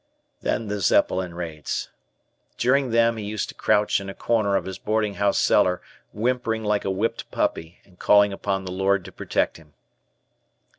[0.41, 1.91] Then the Zeppelin raids
[2.57, 5.79] during them, he used to crouch in a corner of his boarding house cellar,
[6.11, 9.75] whimpering like a whipped puppy and calling upon the Lord to protect him.